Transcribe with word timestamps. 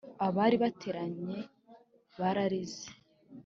Abari 0.27 0.55
bateranye 0.63 1.37
bararize. 2.19 2.87